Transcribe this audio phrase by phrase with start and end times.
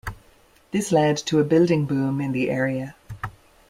[0.71, 2.95] This led to a building boom in the area.